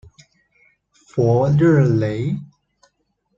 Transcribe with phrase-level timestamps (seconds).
[0.93, 2.35] 弗热雷。